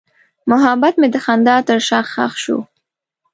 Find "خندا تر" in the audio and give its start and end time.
1.25-1.77